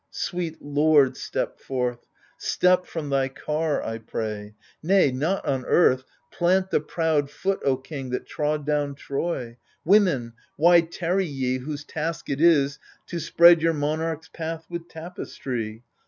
Sweet 0.09 0.59
lord, 0.59 1.15
step 1.15 1.59
forth. 1.59 1.99
Step 2.39 2.87
from 2.87 3.11
thy 3.11 3.27
car, 3.27 3.83
I 3.83 3.99
pray— 3.99 4.55
nay, 4.81 5.11
not 5.11 5.45
on 5.45 5.63
earth 5.65 6.05
Plant 6.31 6.71
the 6.71 6.79
proud 6.79 7.29
foot, 7.29 7.59
O 7.63 7.77
king, 7.77 8.09
that 8.09 8.25
trod 8.25 8.65
down 8.65 8.95
Troy! 8.95 9.57
Women! 9.85 10.33
why 10.57 10.81
tarry 10.81 11.27
ye, 11.27 11.59
whose 11.59 11.83
task 11.83 12.29
it 12.31 12.41
is 12.41 12.79
To 13.09 13.19
spread 13.19 13.61
your 13.61 13.73
monarch's 13.73 14.27
path 14.29 14.65
with 14.71 14.87
tapestry 14.87 15.83